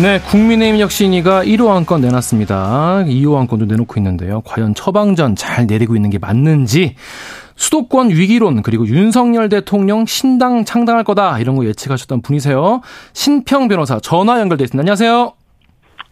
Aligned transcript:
네, 0.00 0.18
국민의힘 0.18 0.80
혁신위가 0.80 1.44
1호 1.44 1.68
안건 1.68 2.00
내놨습니다. 2.00 3.04
2호 3.06 3.36
안건도 3.36 3.66
내놓고 3.66 4.00
있는데요. 4.00 4.40
과연 4.46 4.74
처방전 4.74 5.36
잘 5.36 5.66
내리고 5.66 5.94
있는 5.94 6.08
게 6.08 6.16
맞는지 6.16 6.94
수도권 7.56 8.08
위기론 8.08 8.62
그리고 8.62 8.86
윤석열 8.86 9.50
대통령 9.50 10.06
신당 10.06 10.64
창당할 10.64 11.04
거다 11.04 11.38
이런 11.38 11.54
거 11.54 11.66
예측하셨던 11.66 12.22
분이세요. 12.22 12.80
신평 13.12 13.68
변호사 13.68 14.00
전화 14.00 14.40
연결돼 14.40 14.64
있습니다. 14.64 14.80
안녕하세요. 14.80 15.34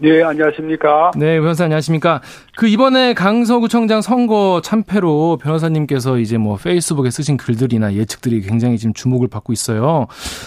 네, 0.01 0.23
안녕하십니까. 0.23 1.11
네, 1.17 1.41
변호사 1.41 1.65
안녕하십니까. 1.65 2.21
그 2.57 2.69
이번에 2.69 3.15
강서구청장 3.15 4.01
선거 4.01 4.61
참패로 4.63 5.39
변호사님께서 5.43 6.19
이제 6.19 6.39
뭐 6.39 6.57
페이스북에 6.57 7.11
쓰신 7.11 7.37
글들이나 7.37 7.95
예측들이 7.95 8.43
굉장히 8.43 8.79
지금 8.79 8.95
주목을 8.95 9.27
받고 9.27 9.53
있어요. 9.53 10.07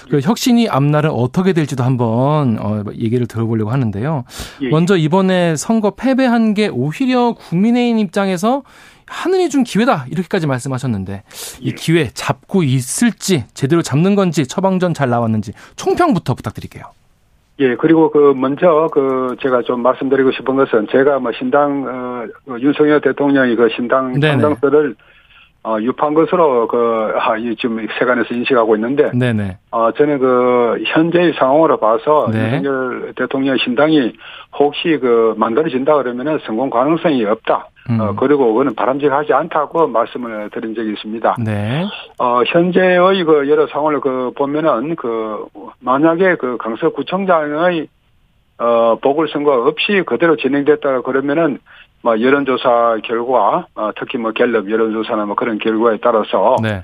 그 0.09 0.21
혁신이 0.21 0.69
앞날은 0.69 1.09
어떻게 1.09 1.51
될지도 1.51 1.83
한번 1.83 2.57
어, 2.61 2.85
얘기를 2.97 3.27
들어보려고 3.27 3.71
하는데요. 3.71 4.23
예. 4.61 4.69
먼저 4.69 4.95
이번에 4.95 5.57
선거 5.57 5.91
패배한 5.95 6.53
게 6.53 6.69
오히려 6.69 7.33
국민의힘 7.33 7.99
입장에서 7.99 8.63
하늘이 9.05 9.49
준 9.49 9.65
기회다 9.65 10.05
이렇게까지 10.09 10.47
말씀하셨는데 10.47 11.23
이 11.59 11.67
예. 11.67 11.71
기회 11.73 12.09
잡고 12.13 12.63
있을지 12.63 13.43
제대로 13.53 13.81
잡는 13.81 14.15
건지 14.15 14.47
처방전 14.47 14.93
잘 14.93 15.09
나왔는지 15.09 15.51
총평부터 15.75 16.35
부탁드릴게요. 16.35 16.85
예, 17.61 17.75
그리고 17.75 18.09
그 18.09 18.33
먼저 18.35 18.89
그 18.91 19.35
제가 19.39 19.61
좀 19.61 19.83
말씀드리고 19.83 20.31
싶은 20.31 20.55
것은 20.55 20.87
제가 20.91 21.19
뭐 21.19 21.31
신당 21.31 22.27
어그 22.47 22.59
윤석열 22.59 22.99
대통령이 23.01 23.55
그 23.55 23.69
신당 23.75 24.19
상당서를 24.19 24.95
어 25.63 25.77
유포한 25.79 26.15
것으로 26.15 26.67
그 26.67 27.13
아, 27.15 27.37
지금 27.59 27.87
세간에서 27.99 28.33
인식하고 28.33 28.75
있는데 28.77 29.11
네네. 29.13 29.59
어 29.69 29.91
저는 29.91 30.17
그 30.17 30.81
현재의 30.87 31.33
상황으로 31.33 31.77
봐서 31.77 32.29
네. 32.31 32.55
윤석열 32.55 33.13
대통령 33.15 33.55
신당이 33.57 34.13
혹시 34.57 34.97
그 34.99 35.35
만들어진다 35.37 35.95
그러면은 35.97 36.39
성공 36.47 36.71
가능성이 36.71 37.23
없다. 37.25 37.67
음. 37.89 37.99
어, 37.99 38.15
그리고 38.15 38.47
그거는 38.47 38.75
바람직하지 38.75 39.33
않다고 39.33 39.87
말씀을 39.87 40.49
드린 40.51 40.75
적이 40.75 40.91
있습니다. 40.93 41.35
네. 41.43 41.85
어, 42.19 42.43
현재의 42.45 43.23
그 43.23 43.49
여러 43.49 43.67
상황을 43.67 43.99
그 43.99 44.31
보면은 44.35 44.95
그 44.95 45.45
만약에 45.79 46.35
그 46.35 46.57
강서구청장의 46.57 47.87
어, 48.59 48.95
보궐선거 49.01 49.67
없이 49.67 50.03
그대로 50.05 50.35
진행됐다 50.35 51.01
그러면은 51.01 51.57
뭐 52.03 52.19
여론조사 52.19 52.99
결과 53.03 53.65
어, 53.75 53.91
특히 53.97 54.17
뭐 54.17 54.31
갤럽 54.31 54.69
여론조사나 54.69 55.25
뭐 55.25 55.35
그런 55.35 55.57
결과에 55.57 55.97
따라서 56.01 56.57
네. 56.61 56.83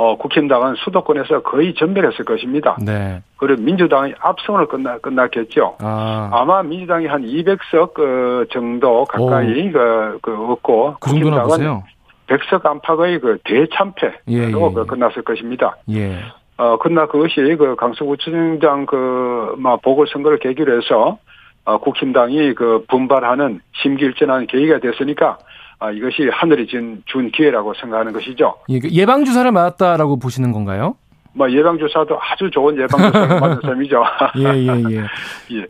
어, 0.00 0.16
국힘당은 0.16 0.76
수도권에서 0.76 1.42
거의 1.42 1.74
전멸했을 1.74 2.24
것입니다. 2.24 2.78
네. 2.80 3.20
그리고 3.36 3.60
민주당이 3.60 4.14
압승으로 4.18 4.66
끝나, 4.66 4.96
끝났겠죠. 4.96 5.76
아. 5.78 6.42
마 6.46 6.62
민주당이 6.62 7.06
한 7.06 7.22
200석 7.22 7.92
그 7.92 8.46
정도 8.50 9.04
가까이 9.04 9.70
그, 9.70 10.18
그 10.22 10.52
얻고 10.52 10.96
그 11.00 11.10
국힘당은 11.10 11.82
100석 12.28 12.64
안팎의 12.64 13.20
그 13.20 13.38
대참패로 13.44 14.12
예, 14.30 14.38
예, 14.38 14.46
예. 14.46 14.86
끝났을 14.86 15.20
것입니다. 15.20 15.76
예. 15.90 16.16
어, 16.56 16.78
그러나 16.78 17.06
그것이 17.06 17.34
그 17.58 17.76
강서구청장 17.76 18.86
그, 18.86 19.54
막, 19.58 19.82
보궐선거를 19.82 20.38
계기로 20.38 20.80
해서, 20.80 21.18
어, 21.66 21.76
국힘당이 21.76 22.54
그 22.54 22.86
분발하는 22.88 23.60
심기일전하는 23.82 24.46
계기가 24.46 24.78
됐으니까, 24.78 25.26
아, 25.26 25.49
이것이 25.90 26.28
하늘이 26.30 26.66
준, 26.66 27.02
준 27.06 27.30
기회라고 27.30 27.72
생각하는 27.74 28.12
것이죠. 28.12 28.56
예, 28.68 28.78
그 28.78 28.90
예방 28.90 29.24
주사를 29.24 29.50
맞았다라고 29.50 30.18
보시는 30.18 30.52
건가요? 30.52 30.96
뭐, 31.32 31.50
예방 31.50 31.78
주사도 31.78 32.18
아주 32.20 32.50
좋은 32.50 32.76
예방 32.76 33.10
주사를 33.10 33.28
맞은 33.40 33.60
셈이죠. 33.64 34.04
예, 34.36 34.44
예, 34.44 34.82
예. 34.90 34.96
예. 35.56 35.66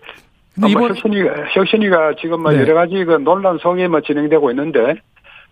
근데 0.55 0.69
이번 0.69 0.89
혁신이가, 0.91 1.35
혁신이가 1.53 2.15
지금 2.21 2.43
뭐 2.43 2.51
네. 2.51 2.61
여러 2.61 2.75
가지 2.75 3.05
그 3.05 3.13
논란 3.13 3.59
속에 3.59 3.87
뭐 3.87 4.01
진행되고 4.01 4.51
있는데, 4.51 4.97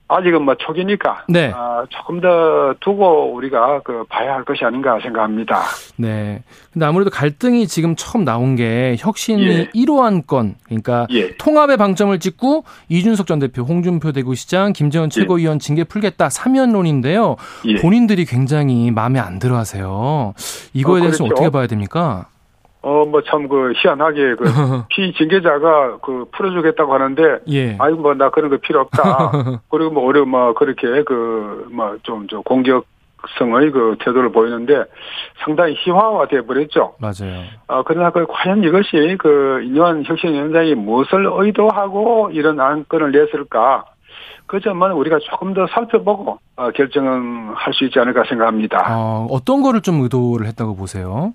아직은 0.08 0.42
뭐 0.42 0.54
초기니까 0.54 1.24
네. 1.28 1.52
아, 1.54 1.84
조금 1.90 2.20
더 2.20 2.74
두고 2.80 3.34
우리가 3.34 3.82
그 3.84 4.04
봐야 4.08 4.34
할 4.34 4.44
것이 4.44 4.64
아닌가 4.64 4.98
생각합니다. 5.02 5.62
네. 5.96 6.42
근데 6.72 6.86
아무래도 6.86 7.10
갈등이 7.10 7.66
지금 7.66 7.94
처음 7.94 8.24
나온 8.24 8.56
게 8.56 8.96
혁신이 8.98 9.42
예. 9.46 9.68
1호 9.74 10.02
안 10.02 10.22
건 10.26 10.54
그러니까 10.64 11.06
예. 11.10 11.34
통합의 11.36 11.76
방점을 11.76 12.18
찍고 12.18 12.64
이준석 12.88 13.26
전 13.26 13.38
대표, 13.38 13.62
홍준표 13.62 14.12
대구시장, 14.12 14.72
김재원 14.72 15.06
예. 15.06 15.10
최고위원 15.10 15.58
징계 15.58 15.84
풀겠다 15.84 16.28
사면론인데요. 16.30 17.36
예. 17.66 17.74
본인들이 17.76 18.24
굉장히 18.24 18.90
마음에 18.90 19.20
안 19.20 19.38
들어하세요. 19.38 20.34
이거에 20.72 20.98
어, 20.98 21.02
대해서 21.02 21.24
그렇죠. 21.24 21.34
어떻게 21.34 21.50
봐야 21.50 21.66
됩니까? 21.66 22.26
어, 22.80 23.04
뭐, 23.04 23.22
참, 23.22 23.48
그, 23.48 23.72
희한하게, 23.76 24.36
그, 24.36 24.44
피징계자가, 24.88 25.98
그, 26.00 26.26
풀어주겠다고 26.32 26.94
하는데, 26.94 27.38
예. 27.48 27.76
아이고, 27.78 28.00
뭐, 28.00 28.14
나 28.14 28.30
그런 28.30 28.50
거 28.50 28.56
필요 28.58 28.80
없다. 28.80 29.32
그리고 29.68 29.90
뭐, 29.90 30.06
어려, 30.06 30.24
뭐, 30.24 30.52
그렇게, 30.54 31.02
그, 31.02 31.66
뭐, 31.72 31.96
좀, 32.02 32.26
저, 32.28 32.40
공격 32.40 32.86
성의 33.36 33.72
그 33.72 33.96
태도를 33.98 34.30
보이는데, 34.30 34.84
상당히 35.44 35.74
희화화돼 35.76 36.42
버렸죠. 36.42 36.94
맞아요. 37.00 37.42
어, 37.66 37.82
그러나 37.82 38.10
그, 38.10 38.24
과연 38.28 38.62
이것이, 38.62 39.16
그, 39.18 39.60
인요한 39.64 40.04
혁신위원장이 40.04 40.76
무엇을 40.76 41.28
의도하고 41.30 42.30
이런 42.32 42.60
안건을 42.60 43.10
냈을까? 43.10 43.84
그 44.48 44.60
점은 44.60 44.92
우리가 44.92 45.18
조금 45.20 45.54
더 45.54 45.66
살펴보고 45.68 46.38
어, 46.56 46.70
결정할 46.70 47.72
수 47.74 47.84
있지 47.84 48.00
않을까 48.00 48.24
생각합니다. 48.28 48.84
어, 48.90 49.26
어떤 49.30 49.62
거를 49.62 49.82
좀 49.82 50.00
의도를 50.00 50.46
했다고 50.46 50.74
보세요? 50.74 51.34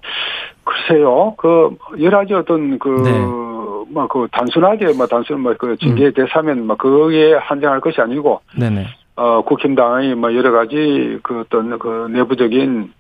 글쎄요, 0.66 1.35
그 1.38 1.78
여러 2.01 2.18
가지 2.19 2.34
어떤 2.34 2.79
그 2.79 2.90
네. 3.06 3.12
뭐그 3.94 4.29
단순하게 4.31 4.94
뭐 4.94 5.06
단순 5.06 5.41
뭐그 5.41 5.78
징계 5.78 6.07
음. 6.07 6.13
대사면 6.13 6.66
뭐 6.66 6.75
거기에 6.75 7.35
한정할 7.35 7.79
것이 7.79 8.01
아니고 8.01 8.41
네네. 8.57 8.88
어 9.16 9.41
국힘당의 9.44 10.16
뭐 10.16 10.34
여러 10.34 10.51
가지 10.51 11.19
그 11.22 11.41
어떤 11.41 11.78
그 11.78 12.07
내부적인 12.12 12.91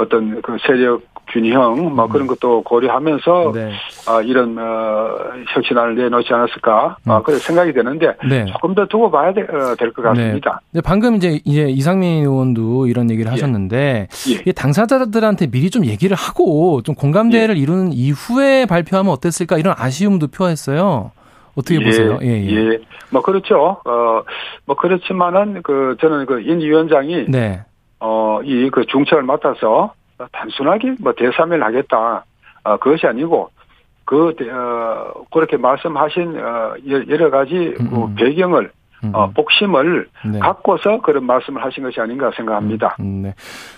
어떤 0.00 0.40
그 0.42 0.56
세력 0.66 1.02
균형 1.32 1.94
뭐 1.94 2.06
음. 2.06 2.10
그런 2.10 2.26
것도 2.26 2.62
고려하면서 2.62 3.52
네. 3.54 3.72
아 4.08 4.20
이런 4.20 4.58
어 4.58 5.08
혁신안을 5.54 5.94
내놓지 5.94 6.32
않았을까 6.32 6.72
아, 6.72 6.96
음. 7.06 7.10
아 7.12 7.22
그래 7.22 7.38
생각이 7.38 7.72
되는데 7.72 8.16
네. 8.28 8.46
조금 8.46 8.74
더 8.74 8.86
두고 8.86 9.10
봐야 9.10 9.32
될것 9.32 9.78
될 9.78 9.92
네. 9.96 10.02
같습니다. 10.02 10.60
네. 10.72 10.80
방금 10.80 11.14
이제 11.16 11.40
이제 11.44 11.62
이상민 11.68 12.22
의원도 12.24 12.88
이런 12.88 13.10
얘기를 13.10 13.28
예. 13.28 13.30
하셨는데 13.30 14.08
예. 14.46 14.52
당사자들한테 14.52 15.48
미리 15.50 15.70
좀 15.70 15.84
얘기를 15.84 16.16
하고 16.16 16.82
좀 16.82 16.94
공감대를 16.94 17.56
예. 17.56 17.60
이루는 17.60 17.92
이후에 17.92 18.66
발표하면 18.66 19.12
어땠을까 19.12 19.58
이런 19.58 19.74
아쉬움도 19.78 20.28
표했어요. 20.28 21.12
어떻게 21.54 21.80
예, 21.80 21.84
보세요? 21.84 22.18
예, 22.22 22.26
예. 22.26 22.72
예. 22.72 22.78
뭐 23.10 23.22
그렇죠. 23.22 23.80
어, 23.84 24.22
뭐 24.64 24.76
그렇지만은 24.76 25.62
그 25.62 25.96
저는 26.00 26.26
그 26.26 26.40
인 26.40 26.60
위원장이 26.60 27.26
네. 27.28 27.62
어, 28.00 28.40
이 28.42 28.70
그 28.70 28.84
중책을 28.86 29.22
맡아서 29.22 29.92
단순하게 30.32 30.96
뭐 31.00 31.12
대사면 31.12 31.62
하겠다. 31.62 32.24
어, 32.64 32.76
그것이 32.78 33.06
아니고 33.06 33.50
그, 34.04 34.34
어, 34.50 35.24
그렇게 35.32 35.56
말씀하신, 35.56 36.36
어, 36.40 36.74
여러 37.08 37.30
가지 37.30 37.74
그 37.76 37.82
음, 37.82 38.02
음. 38.02 38.14
배경을 38.16 38.64
음. 38.64 38.79
어, 39.12 39.30
복심을 39.30 40.08
네. 40.26 40.38
갖고서 40.38 41.00
그런 41.00 41.24
말씀을 41.24 41.64
하신 41.64 41.84
것이 41.84 42.00
아닌가 42.00 42.30
생각합니다. 42.36 42.96
음, 43.00 43.22
네. 43.22 43.34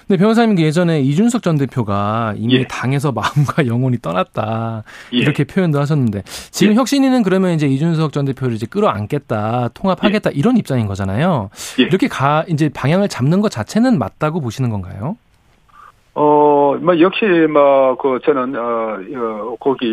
근데 0.07 0.21
변호사님 0.21 0.59
예전에 0.59 1.01
이준석 1.01 1.43
전 1.43 1.57
대표가 1.59 2.35
이미 2.37 2.55
예. 2.55 2.65
당에서 2.65 3.13
마음과 3.15 3.67
영혼이 3.67 3.99
떠났다 4.03 4.83
예. 5.15 5.17
이렇게 5.17 5.45
표현도 5.45 5.79
하셨는데 5.79 6.23
지금 6.25 6.75
예. 6.75 6.77
혁신이는 6.77 7.23
그러면 7.23 7.53
이제 7.53 7.67
이준석 7.67 8.13
전 8.13 8.25
대표를 8.25 8.55
이제 8.55 8.67
끌어안겠다 8.67 9.69
통합하겠다 9.75 10.31
예. 10.31 10.35
이런 10.35 10.57
입장인 10.57 10.87
거잖아요. 10.87 11.51
예. 11.79 11.85
이렇게 11.85 12.09
가 12.09 12.45
이제 12.49 12.69
방향을 12.75 13.09
잡는 13.09 13.41
것 13.41 13.51
자체는 13.51 13.99
맞다고 13.99 14.41
보시는 14.41 14.71
건가요? 14.71 15.17
어, 16.15 16.77
뭐, 16.79 17.01
역시, 17.01 17.25
뭐, 17.51 17.97
그, 17.97 18.19
저는, 18.23 18.55
어, 18.55 18.99
어 19.17 19.57
거기, 19.59 19.87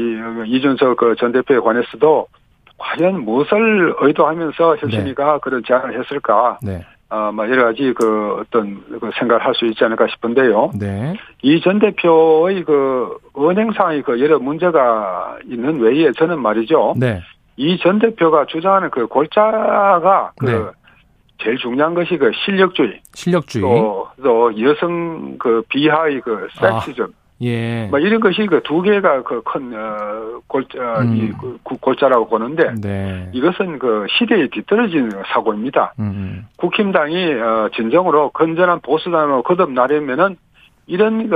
이준석 0.48 0.98
그전 0.98 1.32
대표에 1.32 1.60
관해서도 1.60 2.28
과연 2.80 3.24
무엇을 3.26 3.96
의도하면서 4.00 4.78
혁신이가 4.78 5.34
네. 5.34 5.40
그런 5.42 5.64
제안을 5.66 6.00
했을까? 6.00 6.58
네. 6.64 6.86
어, 7.12 7.32
뭐 7.34 7.50
여러 7.50 7.66
가지 7.66 7.92
그 7.98 8.38
어떤 8.40 8.84
그 9.00 9.10
생각을 9.18 9.44
할 9.44 9.54
수 9.56 9.66
있지 9.66 9.84
않을까 9.84 10.08
싶은데요. 10.08 10.72
네. 10.80 11.16
이 11.42 11.60
전 11.62 11.80
대표의 11.80 12.64
그 12.64 13.18
은행상의 13.38 14.04
그 14.04 14.20
여러 14.22 14.38
문제가 14.40 15.38
있는 15.46 15.80
외에 15.80 16.12
저는 16.12 16.40
말이죠. 16.42 16.94
네. 16.98 17.22
이 17.58 17.78
전 17.80 18.00
대표가 18.00 18.46
주장하는 18.46 18.90
그 18.92 19.08
골자가 19.08 20.32
그 20.38 20.46
네. 20.46 20.58
제일 21.44 21.58
중요한 21.58 21.94
것이 21.94 22.18
그 22.18 22.32
실력주의. 22.46 23.00
실력주의. 23.14 23.64
또, 23.64 24.08
또 24.22 24.62
여성 24.62 25.38
그 25.40 25.64
비하의 25.70 26.22
그 26.22 26.48
섹시즘. 26.60 27.06
아. 27.06 27.08
예. 27.42 27.88
뭐 27.88 28.00
이런 28.00 28.20
것이 28.20 28.46
그 28.46 28.62
두 28.64 28.82
개가 28.82 29.24
그 29.24 29.42
큰, 29.44 29.74
어, 29.74 30.42
골자, 30.48 31.02
음. 31.02 31.16
이, 31.16 31.32
그, 31.40 31.58
골자라고 31.80 32.28
보는데. 32.28 32.74
네. 32.82 33.30
이것은 33.34 33.80
그 33.80 34.06
시대에 34.18 34.48
뒤떨어진 34.50 35.10
사고입니다. 35.34 35.94
음. 36.00 36.46
국힘당이, 36.58 37.34
어, 37.34 37.70
진정으로 37.76 38.32
건전한 38.32 38.80
보수당으로 38.82 39.44
거듭나려면은 39.44 40.38
이런 40.88 41.30
그 41.30 41.36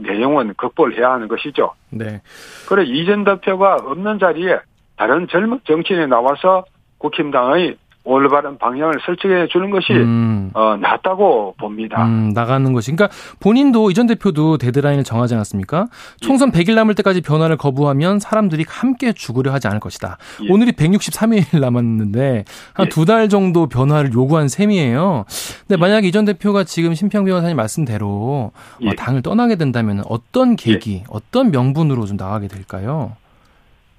내용은 0.00 0.54
극복해야 0.54 1.10
하는 1.12 1.28
것이죠. 1.28 1.72
네. 1.90 2.22
그래 2.68 2.84
이전 2.84 3.24
대표가 3.24 3.76
없는 3.82 4.20
자리에 4.20 4.58
다른 4.96 5.26
젊은 5.26 5.60
정치인이 5.64 6.06
나와서 6.06 6.64
국힘당의 6.98 7.76
올바른 8.04 8.58
방향을 8.58 8.94
설정해 9.06 9.46
주는 9.48 9.70
것이 9.70 9.92
음. 9.92 10.50
어, 10.54 10.76
낫다고 10.76 11.54
봅니다. 11.58 12.04
음, 12.04 12.32
나가는 12.34 12.72
것이. 12.72 12.90
그러니까 12.92 13.14
본인도 13.40 13.90
이전 13.90 14.06
대표도 14.06 14.58
데드라인을 14.58 15.04
정하지 15.04 15.34
않았습니까? 15.34 15.86
총선 16.20 16.50
예. 16.54 16.58
100일 16.58 16.74
남을 16.74 16.94
때까지 16.96 17.20
변화를 17.20 17.56
거부하면 17.56 18.18
사람들이 18.18 18.64
함께 18.68 19.12
죽으려 19.12 19.52
하지 19.52 19.68
않을 19.68 19.78
것이다. 19.80 20.18
예. 20.42 20.52
오늘이 20.52 20.72
163일 20.72 21.60
남았는데 21.60 22.44
한 22.74 22.88
두달 22.88 23.24
예. 23.24 23.28
정도 23.28 23.66
변화를 23.68 24.12
요구한 24.12 24.48
셈이에요. 24.48 25.24
근데 25.60 25.74
예. 25.74 25.76
만약 25.76 26.04
이전 26.04 26.24
대표가 26.24 26.64
지금 26.64 26.94
심평 26.94 27.24
변호사님 27.24 27.56
말씀대로 27.56 28.52
어, 28.52 28.52
예. 28.82 28.94
당을 28.96 29.22
떠나게 29.22 29.56
된다면 29.56 30.02
어떤 30.08 30.56
계기, 30.56 30.94
예. 30.94 31.04
어떤 31.08 31.52
명분으로 31.52 32.04
좀 32.06 32.16
나가게 32.16 32.48
될까요? 32.48 33.12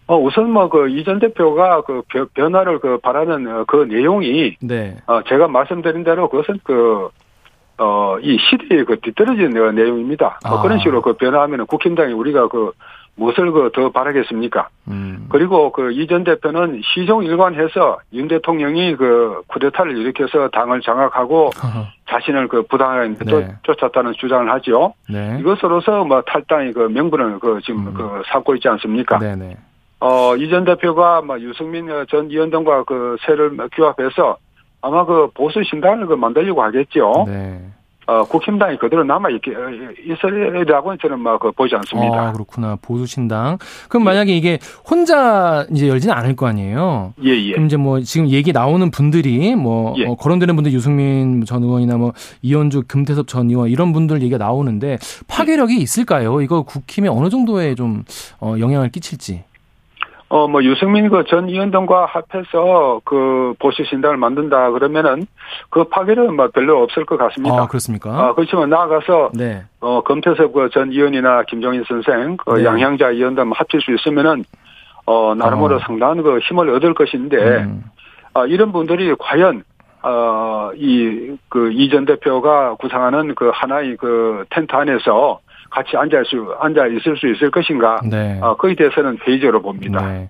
어, 0.07 0.17
우선 0.17 0.51
뭐, 0.51 0.69
그, 0.69 0.89
이전 0.89 1.19
대표가 1.19 1.81
그 1.81 2.01
변화를 2.33 2.79
그 2.79 2.97
바라는 2.99 3.47
어, 3.47 3.63
그 3.65 3.85
내용이. 3.89 4.57
네. 4.61 4.97
어, 5.07 5.21
제가 5.23 5.47
말씀드린 5.47 6.03
대로 6.03 6.29
그것은 6.29 6.59
그, 6.63 7.09
어, 7.77 8.17
이 8.21 8.37
시대에 8.37 8.83
그 8.83 8.99
뒤떨어진 8.99 9.51
내용입니다. 9.51 10.39
뭐 10.47 10.59
아. 10.59 10.61
그런 10.61 10.79
식으로 10.79 11.01
그 11.01 11.13
변화하면은 11.13 11.65
국힘당이 11.65 12.13
우리가 12.13 12.47
그 12.47 12.71
무엇을 13.15 13.51
그 13.51 13.69
더 13.73 13.91
바라겠습니까? 13.91 14.69
음. 14.87 15.27
그리고 15.29 15.71
그 15.71 15.91
이전 15.91 16.23
대표는 16.23 16.81
시종 16.83 17.23
일관해서 17.23 17.99
윤 18.13 18.27
대통령이 18.27 18.95
그 18.95 19.41
쿠데타를 19.47 19.97
일으켜서 19.97 20.49
당을 20.49 20.81
장악하고 20.81 21.51
자신을 22.09 22.47
그 22.47 22.63
부당하게 22.63 23.15
네. 23.25 23.55
쫓았다는 23.63 24.13
주장을 24.13 24.51
하죠. 24.53 24.93
네. 25.09 25.37
이것으로서 25.39 26.03
뭐 26.05 26.21
탈당이 26.21 26.73
그 26.73 26.79
명분을 26.79 27.39
그 27.39 27.59
지금 27.63 27.87
음. 27.87 27.93
그 27.93 28.21
삼고 28.27 28.55
있지 28.55 28.67
않습니까? 28.67 29.19
네네. 29.19 29.57
어, 30.05 30.35
이 30.35 30.49
전 30.49 30.65
대표가 30.65 31.21
뭐 31.21 31.39
유승민 31.39 31.87
전 32.09 32.29
위원장과 32.29 32.83
그 32.83 33.15
세를 33.25 33.55
규합해서 33.73 34.35
아마 34.81 35.05
그 35.05 35.29
보수 35.33 35.63
신당을 35.63 36.07
그 36.07 36.13
만들려고 36.15 36.61
하겠죠. 36.61 37.23
네. 37.25 37.61
어, 38.05 38.21
국힘당이 38.23 38.75
그대로 38.79 39.05
남아있게, 39.05 39.55
어, 39.55 39.69
있으리라고는 40.05 40.97
저는 41.01 41.21
막 41.21 41.39
그 41.39 41.53
보지 41.53 41.73
않습니다. 41.75 42.19
아, 42.27 42.31
그렇구나. 42.33 42.77
보수신당. 42.81 43.59
그럼 43.87 44.03
만약에 44.03 44.35
이게 44.35 44.59
혼자 44.89 45.65
이제 45.71 45.87
열지는 45.87 46.13
않을 46.13 46.35
거 46.35 46.45
아니에요? 46.47 47.13
예, 47.23 47.29
예. 47.29 47.51
그럼 47.53 47.67
이제 47.67 47.77
뭐 47.77 48.01
지금 48.01 48.27
얘기 48.27 48.51
나오는 48.51 48.91
분들이 48.91 49.55
뭐 49.55 49.93
예. 49.99 50.05
어, 50.05 50.15
거론되는 50.15 50.53
분들 50.53 50.73
유승민 50.73 51.45
전 51.45 51.63
의원이나 51.63 51.95
뭐 51.95 52.11
이현주 52.41 52.83
금태섭 52.89 53.29
전 53.29 53.49
의원 53.49 53.69
이런 53.69 53.93
분들 53.93 54.17
얘기가 54.21 54.37
나오는데 54.37 54.97
파괴력이 55.29 55.77
있을까요? 55.77 56.41
이거 56.41 56.63
국힘에 56.63 57.07
어느 57.07 57.29
정도의 57.29 57.77
좀 57.77 58.03
어, 58.41 58.55
영향을 58.59 58.89
끼칠지. 58.89 59.45
어, 60.33 60.47
뭐, 60.47 60.63
유승민 60.63 61.09
그전 61.09 61.47
위원장과 61.47 62.07
합해서 62.07 63.01
그 63.05 63.53
보수 63.59 63.83
신당을 63.83 64.17
만든다 64.17 64.71
그러면은 64.71 65.27
그 65.69 65.83
파괴는 65.83 66.35
뭐 66.35 66.47
별로 66.47 66.81
없을 66.81 67.05
것 67.05 67.17
같습니다. 67.17 67.55
아, 67.55 67.67
그렇습니까? 67.67 68.09
아, 68.09 68.33
그렇지만 68.33 68.67
나아가서 68.71 69.29
네. 69.35 69.63
어, 69.79 70.01
검태섭 70.01 70.51
그전 70.51 70.89
의원이나 70.91 71.43
김종인 71.43 71.83
선생, 71.87 72.35
그 72.37 72.55
네. 72.55 72.65
양향자 72.65 73.09
위원장 73.09 73.51
합칠 73.53 73.79
수 73.81 73.93
있으면은 73.93 74.43
어, 75.05 75.35
나름으로 75.35 75.75
어. 75.75 75.79
상당한 75.85 76.23
그 76.23 76.39
힘을 76.39 76.67
얻을 76.77 76.95
것인데 76.95 77.37
음. 77.37 77.83
아, 78.33 78.47
이런 78.47 78.71
분들이 78.71 79.13
과연 79.19 79.63
어, 80.01 80.71
이, 80.75 81.37
그, 81.47 81.71
이전 81.71 82.05
대표가 82.05 82.73
구상하는 82.79 83.35
그 83.35 83.51
하나의 83.53 83.97
그 83.97 84.45
텐트 84.49 84.75
안에서 84.75 85.41
같이 85.73 85.97
앉아 85.97 86.23
수 86.25 86.53
앉아 86.59 86.87
있을 86.87 87.17
수 87.17 87.27
있을 87.27 87.49
것인가? 87.49 87.99
네. 88.05 88.37
어, 88.41 88.55
거기에 88.55 88.75
대해서는 88.75 89.17
회의적으로 89.25 89.61
봅니다. 89.61 90.05
네. 90.05 90.29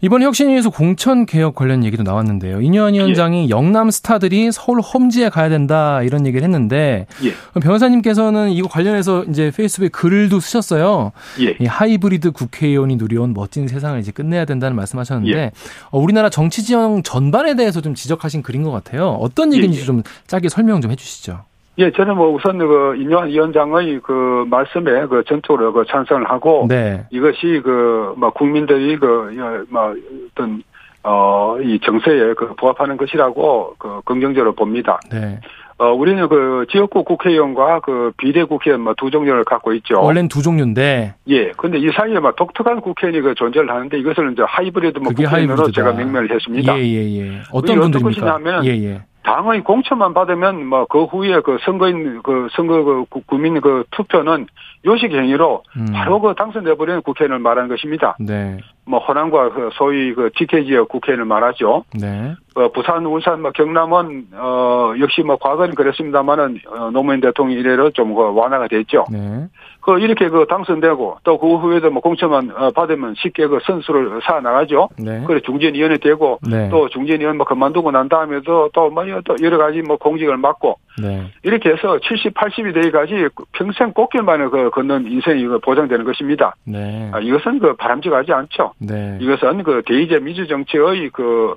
이번 0.00 0.22
혁신위에서 0.22 0.70
공천 0.70 1.26
개혁 1.26 1.56
관련 1.56 1.84
얘기도 1.84 2.04
나왔는데요. 2.04 2.60
이현 2.60 2.94
위원장이 2.94 3.46
예. 3.46 3.48
영남 3.50 3.90
스타들이 3.90 4.52
서울 4.52 4.80
험지에 4.80 5.28
가야 5.28 5.48
된다 5.48 6.02
이런 6.02 6.24
얘기를 6.24 6.44
했는데 6.44 7.06
예. 7.24 7.60
변호사님께서는 7.60 8.50
이거 8.50 8.68
관련해서 8.68 9.24
이제 9.24 9.50
페이스북에 9.54 9.88
글도 9.88 10.38
쓰셨어요. 10.38 11.10
예. 11.40 11.56
이 11.60 11.66
하이브리드 11.66 12.30
국회의원이 12.30 12.96
누려온 12.96 13.34
멋진 13.34 13.66
세상을 13.66 13.98
이제 13.98 14.12
끝내야 14.12 14.44
된다는 14.44 14.76
말씀하셨는데 14.76 15.36
예. 15.36 15.50
어, 15.90 15.98
우리나라 15.98 16.30
정치 16.30 16.62
지형 16.62 17.02
전반에 17.02 17.56
대해서 17.56 17.80
좀 17.80 17.94
지적하신 17.94 18.42
글인 18.42 18.62
것 18.62 18.70
같아요. 18.70 19.08
어떤 19.20 19.52
얘기인지 19.52 19.78
예, 19.78 19.82
예. 19.82 19.86
좀 19.86 20.02
짧게 20.28 20.48
설명 20.48 20.80
좀 20.80 20.92
해주시죠. 20.92 21.40
예, 21.78 21.92
저는 21.92 22.16
뭐 22.16 22.34
우선 22.34 22.58
그 22.58 22.96
인요한 22.96 23.28
위원장의 23.28 24.00
그 24.02 24.44
말씀에 24.50 25.06
그 25.06 25.22
전적으로 25.26 25.72
그 25.72 25.84
찬성을 25.88 26.28
하고 26.28 26.66
네. 26.68 27.04
이것이 27.10 27.60
그뭐 27.62 28.30
국민들이 28.34 28.96
그뭐 28.96 29.94
어떤 30.32 30.62
어이 31.04 31.78
정세에 31.80 32.34
그 32.34 32.54
부합하는 32.56 32.96
것이라고 32.96 33.74
그 33.78 34.00
긍정적으로 34.04 34.52
봅니다. 34.54 34.98
네. 35.10 35.38
어 35.80 35.92
우리는 35.92 36.28
그 36.28 36.66
지역구 36.72 37.04
국회의원과 37.04 37.78
그 37.80 38.10
비례 38.16 38.42
국회의원 38.42 38.80
뭐두 38.80 39.12
종류를 39.12 39.44
갖고 39.44 39.72
있죠. 39.74 40.02
원래는 40.02 40.26
두 40.26 40.42
종류인데. 40.42 41.14
예. 41.28 41.52
근데 41.56 41.78
이 41.78 41.88
사이에 41.92 42.18
막 42.18 42.34
독특한 42.34 42.80
국회의원이 42.80 43.22
그 43.22 43.34
존재를 43.36 43.70
하는데 43.70 43.96
이것을 43.96 44.32
이제 44.32 44.42
하이브리드 44.44 44.98
뭐 44.98 45.12
국회의원으로 45.12 45.70
제가 45.70 45.92
명명을 45.92 46.32
했습니다. 46.32 46.76
예, 46.76 46.82
예, 46.82 47.20
예. 47.20 47.40
어떤 47.52 47.78
분들입니까? 47.78 47.86
어떤 47.86 48.02
것이냐면 48.02 48.64
예, 48.64 48.70
예. 48.70 49.02
당의 49.28 49.62
공천만 49.62 50.14
받으면 50.14 50.64
뭐 50.66 50.86
그 50.88 51.04
후에 51.04 51.40
그 51.40 51.58
선거인 51.64 52.22
그 52.22 52.48
선거 52.52 52.82
그 53.10 53.20
국민 53.26 53.60
그 53.60 53.84
투표는 53.90 54.46
요식 54.86 55.12
행위로 55.12 55.62
음. 55.76 55.86
바로 55.92 56.20
그 56.20 56.34
당선돼 56.34 56.76
버리는 56.76 57.02
국회의원을 57.02 57.40
말하는 57.40 57.68
것입니다. 57.68 58.16
네. 58.20 58.58
뭐 58.86 59.00
호남과 59.00 59.50
그 59.50 59.68
소위 59.74 60.14
그 60.14 60.30
TK 60.34 60.64
지역 60.66 60.88
국회의원을 60.88 61.26
말하죠. 61.26 61.84
네. 62.00 62.34
어, 62.54 62.72
부산, 62.72 63.04
울산, 63.04 63.42
뭐 63.42 63.50
경남은 63.50 64.28
어 64.34 64.94
역시 64.98 65.20
뭐 65.22 65.36
과거는 65.36 65.74
그랬습니다만은 65.74 66.60
어, 66.70 66.90
노무현 66.90 67.20
대통령 67.20 67.58
이래로 67.58 67.90
좀 67.90 68.14
그 68.14 68.34
완화가 68.34 68.68
됐죠. 68.68 69.04
네. 69.10 69.46
그 69.82 69.98
이렇게 69.98 70.28
그 70.28 70.46
당선되고 70.48 71.18
또 71.24 71.38
그 71.38 71.56
후에도 71.56 71.90
뭐 71.90 72.00
공천만 72.00 72.50
어, 72.56 72.70
받으면 72.70 73.14
쉽게 73.18 73.46
그 73.46 73.58
선수를 73.64 74.20
사 74.22 74.40
나가죠. 74.40 74.88
네. 74.98 75.22
그래 75.26 75.40
중진위원회 75.44 75.98
되고 75.98 76.38
네. 76.48 76.68
또 76.70 76.88
중진위원 76.88 77.36
뭐 77.36 77.46
그만두고 77.46 77.90
난 77.90 78.08
다음에도 78.08 78.70
또뭐 78.72 79.04
또 79.24 79.36
여러 79.42 79.58
가지 79.58 79.82
뭐 79.82 79.96
공직을 79.96 80.36
맡고 80.36 80.78
네. 81.00 81.32
이렇게 81.42 81.70
해서 81.70 81.98
70, 82.00 82.34
80이 82.34 82.74
되기까지 82.74 83.28
평생 83.52 83.92
꽃길만을 83.92 84.50
그 84.50 84.70
걷는 84.70 85.06
인생이 85.10 85.46
그 85.46 85.58
보장되는 85.58 86.04
것입니다. 86.04 86.54
네. 86.64 87.10
아, 87.12 87.20
이것은 87.20 87.58
그 87.58 87.74
바람직하지 87.76 88.32
않죠. 88.32 88.72
네. 88.78 89.18
이것은 89.20 89.62
그 89.62 89.82
대의제 89.86 90.18
민주 90.18 90.46
정치의 90.46 91.10
그 91.10 91.56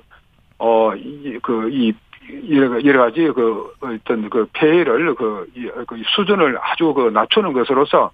어, 0.58 0.94
이, 0.94 1.38
그, 1.42 1.68
이, 1.70 1.92
여러, 2.50 2.82
여러 2.84 3.04
가지 3.04 3.28
그 3.34 3.72
어떤 3.80 4.30
그 4.30 4.46
폐해를 4.52 5.14
그, 5.14 5.46
그 5.86 6.00
수준을 6.14 6.56
아주 6.62 6.94
그 6.94 7.10
낮추는 7.12 7.52
것으로서 7.52 8.12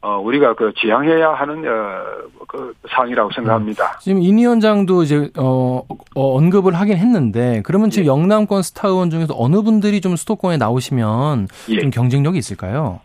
어, 0.00 0.16
우리가 0.18 0.54
그 0.54 0.72
지향해야 0.80 1.32
하는, 1.32 1.66
어, 1.66 2.02
그 2.46 2.72
사항이라고 2.88 3.30
생각합니다. 3.32 3.84
음. 3.84 3.98
지금 4.00 4.22
인 4.22 4.38
위원장도 4.38 5.02
이제, 5.02 5.28
어, 5.36 5.82
어, 6.14 6.36
언급을 6.36 6.74
하긴 6.74 6.96
했는데, 6.96 7.62
그러면 7.64 7.90
지금 7.90 8.04
예. 8.04 8.08
영남권 8.08 8.62
스타 8.62 8.88
의원 8.88 9.10
중에서 9.10 9.34
어느 9.36 9.60
분들이 9.62 10.00
좀 10.00 10.14
수도권에 10.14 10.56
나오시면 10.56 11.48
예. 11.70 11.80
좀 11.80 11.90
경쟁력이 11.90 12.38
있을까요? 12.38 13.00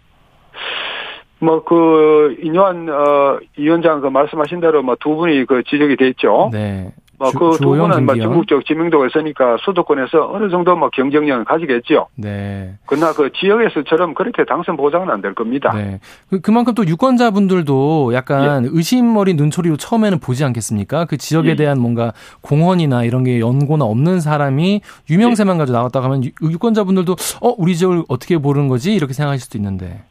뭐, 1.39 1.63
그, 1.63 2.37
인요한, 2.41 2.87
어, 2.89 3.39
위원장 3.57 3.99
그 3.99 4.07
말씀하신 4.07 4.59
대로 4.61 4.83
뭐 4.83 4.95
두 4.99 5.15
분이 5.15 5.45
그 5.45 5.63
지적이 5.63 5.97
됐죠. 5.97 6.49
네. 6.53 6.93
뭐그 7.31 7.57
두 7.57 7.69
분은 7.69 8.05
뭐 8.05 8.15
전국적 8.15 8.65
지명도가 8.65 9.07
있으니까 9.07 9.57
수도권에서 9.65 10.31
어느 10.31 10.49
정도 10.49 10.75
뭐 10.75 10.89
경쟁력을 10.89 11.43
가지겠죠. 11.45 12.07
네. 12.15 12.75
그러나 12.85 13.13
그 13.13 13.31
지역에서처럼 13.33 14.13
그렇게 14.13 14.45
당선 14.45 14.77
보장은 14.77 15.09
안 15.09 15.23
될 15.23 15.33
겁니다. 15.33 15.71
네. 15.73 15.99
그, 16.29 16.41
그만큼 16.41 16.73
또 16.73 16.85
유권자분들도 16.85 18.11
약간 18.13 18.65
예. 18.65 18.69
의심 18.73 19.15
어린 19.15 19.37
눈초리로 19.37 19.77
처음에는 19.77 20.19
보지 20.19 20.43
않겠습니까? 20.43 21.05
그 21.05 21.15
지역에 21.17 21.51
예. 21.51 21.55
대한 21.55 21.79
뭔가 21.79 22.11
공헌이나 22.41 23.05
이런 23.05 23.23
게 23.23 23.39
연고나 23.39 23.85
없는 23.85 24.19
사람이 24.19 24.81
유명세만 25.09 25.55
예. 25.55 25.59
가지고 25.59 25.77
나왔다고 25.77 26.05
하면 26.05 26.23
유권자분들도 26.41 27.15
어 27.41 27.55
우리 27.57 27.75
지역을 27.77 28.03
어떻게 28.09 28.37
보는 28.37 28.67
거지 28.67 28.93
이렇게 28.93 29.13
생각하실 29.13 29.45
수도 29.45 29.57
있는데. 29.57 30.03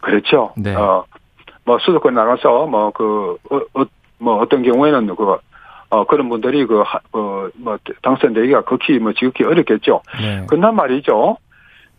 그렇죠. 0.00 0.52
네. 0.56 0.74
어, 0.74 1.04
뭐 1.64 1.78
수도권 1.78 2.14
나가서 2.14 2.66
뭐그 2.66 3.36
어, 3.50 3.56
어, 3.80 3.84
뭐 4.18 4.36
어떤 4.42 4.62
경우에는 4.62 5.14
그 5.16 5.36
어, 5.92 6.04
그런 6.04 6.30
분들이 6.30 6.64
그, 6.64 6.82
어, 7.12 7.48
뭐, 7.54 7.78
당선되기가 8.00 8.62
극히 8.62 8.98
뭐 8.98 9.12
지극히 9.12 9.44
어렵겠죠. 9.44 10.00
네. 10.22 10.46
그나 10.48 10.72
말이죠. 10.72 11.36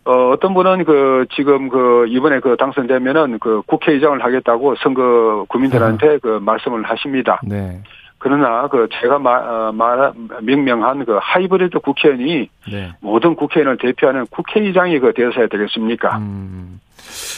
어, 0.05 0.29
어떤 0.31 0.55
분은 0.55 0.83
그, 0.83 1.27
지금 1.35 1.69
그, 1.69 2.07
이번에 2.09 2.39
그 2.39 2.57
당선되면은 2.57 3.37
그 3.37 3.61
국회의장을 3.67 4.23
하겠다고 4.23 4.75
선거 4.77 5.45
국민들한테 5.47 6.07
네. 6.07 6.17
그 6.17 6.39
말씀을 6.41 6.81
하십니다. 6.83 7.39
네. 7.43 7.81
그러나 8.17 8.67
그 8.67 8.89
제가 8.99 9.19
말, 9.19 9.43
어, 9.47 9.71
말, 9.71 10.11
명명한 10.41 11.05
그 11.05 11.19
하이브리드 11.21 11.77
국회의원이 11.77 12.49
네. 12.71 12.91
모든 12.99 13.35
국회의원을 13.35 13.77
대표하는 13.77 14.25
국회의장이 14.31 14.97
그 14.97 15.13
되어서야 15.13 15.47
되겠습니까? 15.49 16.17
음. 16.17 16.79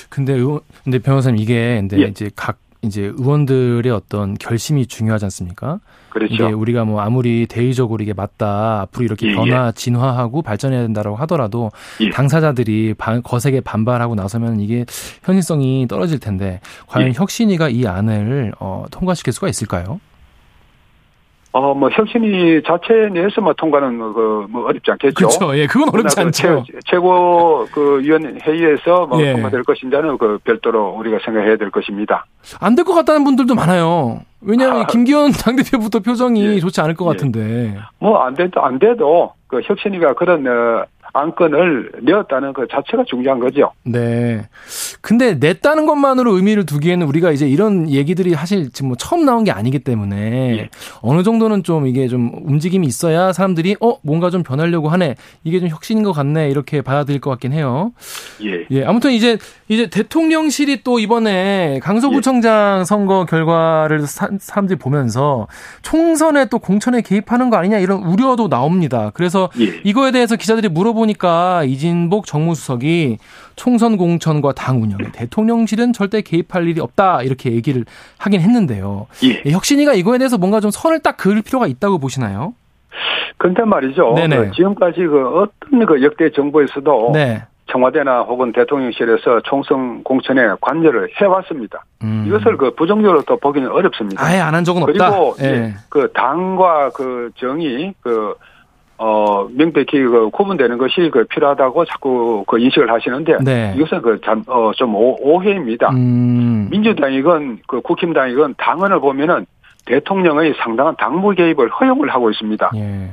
근데 0.09 0.33
의원, 0.33 0.61
근데 0.85 0.99
변호사님 0.99 1.41
이게 1.41 1.79
근데 1.81 1.99
예. 1.99 2.03
이제 2.03 2.29
각 2.33 2.59
이제 2.85 3.13
의원들의 3.15 3.91
어떤 3.91 4.35
결심이 4.35 4.85
중요하지 4.85 5.25
않습니까? 5.25 5.79
그렇죠. 6.09 6.33
이게 6.33 6.43
우리가 6.43 6.85
뭐 6.85 7.01
아무리 7.01 7.45
대의적으로 7.45 8.01
이게 8.01 8.13
맞다 8.13 8.81
앞으로 8.81 9.03
이렇게 9.03 9.27
예, 9.27 9.35
변화 9.35 9.67
예. 9.67 9.71
진화하고 9.75 10.41
발전해야 10.41 10.81
된다라고 10.83 11.17
하더라도 11.17 11.71
예. 11.99 12.09
당사자들이 12.09 12.93
반, 12.97 13.21
거세게 13.21 13.61
반발하고 13.61 14.15
나서면 14.15 14.61
이게 14.61 14.85
현실성이 15.23 15.87
떨어질 15.89 16.19
텐데 16.19 16.61
과연 16.87 17.09
예. 17.09 17.13
혁신위가 17.13 17.69
이 17.69 17.85
안을 17.85 18.53
어, 18.59 18.85
통과시킬 18.91 19.33
수가 19.33 19.49
있을까요? 19.49 19.99
어, 21.57 21.73
뭐, 21.73 21.89
혁신위 21.89 22.61
자체 22.67 23.07
내에서 23.13 23.39
뭐 23.39 23.53
통과는 23.53 23.97
그, 24.13 24.45
뭐, 24.49 24.65
어렵지 24.65 24.91
않겠죠. 24.91 25.13
그렇죠. 25.15 25.57
예, 25.57 25.65
그건 25.67 25.87
어렵지 25.87 26.13
그 26.13 26.21
않죠. 26.21 26.65
최, 26.85 26.97
고그 26.97 28.01
위원 28.01 28.37
회의에서 28.41 29.05
뭐, 29.05 29.21
예. 29.21 29.31
통과될 29.31 29.63
것인지는 29.63 30.17
그 30.17 30.37
별도로 30.43 30.89
우리가 30.99 31.19
생각해야 31.23 31.55
될 31.55 31.71
것입니다. 31.71 32.25
안 32.59 32.75
될 32.75 32.83
것 32.83 32.93
같다는 32.93 33.23
분들도 33.23 33.55
많아요. 33.55 34.19
왜냐하면 34.41 34.81
아, 34.81 34.85
김기현 34.87 35.31
당대표부터 35.45 35.99
표정이 35.99 36.55
예. 36.55 36.59
좋지 36.59 36.81
않을 36.81 36.93
것 36.93 37.05
예. 37.05 37.09
같은데. 37.11 37.77
뭐, 37.99 38.17
안 38.19 38.33
돼도, 38.35 38.61
안 38.61 38.77
돼도, 38.77 39.31
그 39.47 39.61
혁신위가 39.63 40.15
그런, 40.15 40.45
어, 40.45 40.83
안건을 41.15 41.91
내었다는 42.01 42.51
그 42.51 42.67
자체가 42.69 43.05
중요한 43.07 43.39
거죠. 43.39 43.71
네. 43.83 44.45
근데 44.99 45.35
냈다는 45.35 45.85
것만으로 45.85 46.35
의미를 46.35 46.65
두기에는 46.65 47.07
우리가 47.07 47.31
이제 47.31 47.47
이런 47.47 47.89
얘기들이 47.89 48.31
사실 48.31 48.69
지금 48.71 48.89
뭐 48.89 48.97
처음 48.97 49.23
나온 49.23 49.45
게 49.45 49.51
아니기 49.51 49.79
때문에 49.79 50.57
예. 50.57 50.69
어느 51.01 51.23
정도는 51.23 51.63
좀 51.63 51.87
이게 51.87 52.09
좀 52.09 52.31
움직임이 52.43 52.85
있어야 52.85 53.31
사람들이 53.31 53.77
어 53.79 53.97
뭔가 54.03 54.29
좀 54.29 54.43
변하려고 54.43 54.89
하네 54.89 55.15
이게 55.45 55.61
좀 55.61 55.69
혁신인 55.69 56.03
것 56.03 56.11
같네 56.11 56.49
이렇게 56.49 56.81
받아들일 56.81 57.21
것 57.21 57.29
같긴 57.29 57.53
해요. 57.53 57.93
예. 58.43 58.65
예. 58.71 58.83
아무튼 58.83 59.11
이제 59.11 59.37
이제 59.69 59.87
대통령실이 59.87 60.83
또 60.83 60.99
이번에 60.99 61.79
강서구청장 61.81 62.79
예. 62.81 62.83
선거 62.83 63.23
결과를 63.23 64.01
사, 64.05 64.27
람들이 64.53 64.77
보면서 64.77 65.47
총선에 65.81 66.47
또 66.49 66.59
공천에 66.59 67.01
개입하는 67.01 67.49
거 67.49 67.55
아니냐 67.55 67.79
이런 67.79 68.03
우려도 68.03 68.49
나옵니다. 68.49 69.11
그래서 69.13 69.49
예. 69.61 69.79
이거에 69.85 70.11
대해서 70.11 70.35
기자들이 70.35 70.67
물어보 70.67 71.04
니까 71.05 71.63
이진복 71.63 72.25
정무수석이 72.25 73.17
총선 73.55 73.97
공천과 73.97 74.53
당 74.53 74.81
운영에 74.81 75.11
대통령실은 75.13 75.93
절대 75.93 76.21
개입할 76.21 76.67
일이 76.67 76.79
없다 76.81 77.21
이렇게 77.23 77.51
얘기를 77.51 77.85
하긴 78.17 78.41
했는데요. 78.41 79.07
예. 79.23 79.49
혁신이가 79.51 79.93
이거에 79.93 80.17
대해서 80.17 80.37
뭔가 80.37 80.59
좀 80.59 80.71
선을 80.71 80.99
딱 80.99 81.17
그을 81.17 81.41
필요가 81.41 81.67
있다고 81.67 81.99
보시나요? 81.99 82.53
근데 83.37 83.63
말이죠. 83.63 84.15
그 84.15 84.51
지금까지 84.55 85.01
그 85.05 85.39
어떤 85.41 85.85
그 85.85 86.03
역대 86.03 86.29
정부에서도 86.31 87.11
네. 87.13 87.43
청와대나 87.71 88.21
혹은 88.21 88.51
대통령실에서 88.53 89.41
총선 89.43 90.03
공천에 90.03 90.41
관여를 90.61 91.09
해왔습니다. 91.19 91.83
음. 92.03 92.23
이것을 92.27 92.57
그 92.57 92.73
부정적으로 92.75 93.23
또 93.23 93.37
보기는 93.37 93.69
어렵습니다. 93.69 94.23
아예 94.23 94.39
안 94.39 94.53
한 94.53 94.63
적은 94.63 94.83
없다. 94.83 95.09
그리고 95.09 95.35
예. 95.41 95.73
그 95.89 96.11
당과 96.13 96.91
그 96.91 97.31
정이 97.37 97.93
그 98.01 98.35
어, 98.97 99.47
명백히 99.49 100.01
그 100.01 100.29
구분되는 100.29 100.77
것이 100.77 101.09
그 101.11 101.25
필요하다고 101.25 101.85
자꾸 101.85 102.45
그 102.47 102.59
인식을 102.59 102.91
하시는데 102.91 103.37
네. 103.43 103.73
이것은 103.75 104.01
그 104.01 104.21
잠, 104.23 104.43
어, 104.47 104.71
좀 104.73 104.95
오, 104.95 105.43
해입니다 105.43 105.89
음. 105.91 106.67
민주당이건 106.71 107.59
그 107.67 107.81
국힘당이건 107.81 108.55
당원을 108.57 109.01
보면은 109.01 109.45
대통령의 109.85 110.55
상당한 110.57 110.95
당무 110.97 111.35
개입을 111.35 111.69
허용을 111.69 112.09
하고 112.09 112.31
있습니다. 112.31 112.71
예. 112.75 113.09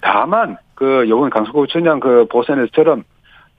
다만 0.00 0.56
그 0.74 1.08
요번 1.08 1.30
강서구청장 1.30 2.00
그 2.00 2.26
보선에서처럼 2.30 3.04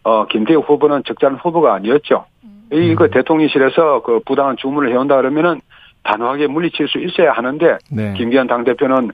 어, 0.03 0.25
김대우 0.27 0.59
후보는 0.59 1.03
적절한 1.05 1.37
후보가 1.37 1.73
아니었죠. 1.73 2.25
이그 2.71 3.05
음. 3.05 3.09
대통령실에서 3.11 4.01
그 4.03 4.19
부당한 4.25 4.55
주문을 4.57 4.91
해온다 4.91 5.15
그러면은 5.15 5.59
단호하게 6.03 6.47
물리칠 6.47 6.87
수 6.87 6.99
있어야 6.99 7.33
하는데 7.33 7.77
네. 7.91 8.13
김기현 8.13 8.47
당대표는 8.47 9.11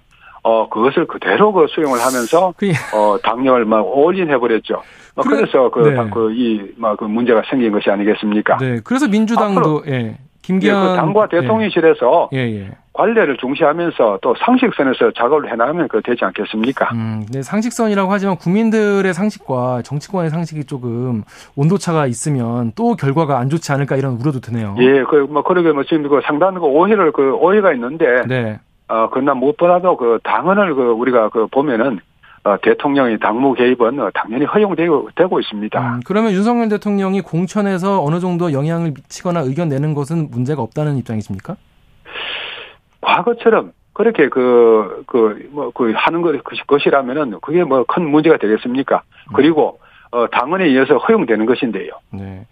어 0.48 0.70
그것을 0.70 1.08
그대로 1.08 1.52
그 1.52 1.66
수용을 1.70 2.00
하면서 2.00 2.54
어 2.94 3.18
당력을 3.24 3.66
막 3.66 3.82
올인해 3.82 4.38
버렸죠. 4.38 4.84
그래, 5.16 5.38
그래 5.38 5.52
서 5.52 5.72
그이막그 5.72 6.98
그 7.00 7.04
문제가 7.06 7.42
생긴 7.50 7.72
것이 7.72 7.90
아니겠습니까? 7.90 8.58
네. 8.58 8.80
그래서 8.84 9.08
민주당도 9.08 9.84
예. 9.88 10.18
김기현 10.44 10.76
예, 10.76 10.88
그 10.90 10.96
당과 10.96 11.28
예. 11.34 11.40
대통령실에서 11.40 12.30
예. 12.34 12.38
예, 12.38 12.72
관례를 12.94 13.38
중시하면서 13.38 14.20
또 14.22 14.36
상식선에서 14.46 15.14
작업을 15.18 15.52
해나가면 15.52 15.88
그 15.88 16.04
되지 16.04 16.24
않겠습니까? 16.24 16.92
음, 16.94 17.26
네, 17.32 17.42
상식선이라고 17.42 18.12
하지만 18.12 18.36
국민들의 18.38 19.12
상식과 19.12 19.82
정치권의 19.82 20.30
상식이 20.30 20.66
조금 20.66 21.24
온도차가 21.56 22.06
있으면 22.06 22.72
또 22.76 22.96
결과가 22.96 23.40
안 23.40 23.50
좋지 23.50 23.72
않을까 23.72 23.96
이런 23.96 24.20
우려도 24.22 24.40
드네요. 24.40 24.76
예, 24.78 25.04
그 25.04 25.26
뭐 25.28 25.42
그러게 25.42 25.72
뭐 25.72 25.84
지금 25.84 26.08
그 26.08 26.22
상당한 26.24 26.54
그 26.60 26.68
오해를 26.68 27.12
그 27.12 27.34
오해가 27.34 27.74
있는데, 27.74 28.06
네. 28.28 28.60
어 28.88 29.10
그러나 29.12 29.34
무엇보다도 29.34 29.98
그 29.98 30.20
당헌을 30.24 30.76
그 30.76 30.82
우리가 30.92 31.30
그 31.30 31.48
보면은 31.48 32.00
어, 32.44 32.58
대통령의 32.62 33.18
당무 33.18 33.56
개입은 33.56 34.12
당연히 34.14 34.46
허용되고 34.46 35.10
되고 35.16 35.40
있습니다. 35.40 35.80
음, 35.96 36.02
그러면 36.06 36.32
윤석열 36.32 36.70
대통령이 36.70 37.22
공천에서 37.22 38.04
어느 38.04 38.20
정도 38.20 38.54
영향을 38.54 38.92
미치거나 38.92 39.40
의견 39.42 39.68
내는 39.70 39.96
것은 39.96 40.30
문제가 40.30 40.62
없다는 40.62 40.98
입장이십니까? 40.98 41.56
과거처럼 43.02 43.72
그렇게 43.94 44.30
그, 44.30 45.04
그, 45.08 45.48
뭐, 45.52 45.72
그 45.72 45.94
하는 45.96 46.22
것, 46.22 46.36
것이라면은 46.68 47.40
그게 47.42 47.64
뭐 47.64 47.84
큰 47.88 48.08
문제가 48.10 48.38
되겠습니까? 48.38 49.02
그리고 49.34 49.80
어, 50.12 50.28
당원에 50.28 50.66
의해서 50.66 50.98
허용되는 50.98 51.46
것인데요. 51.48 51.92
네. 52.12 52.46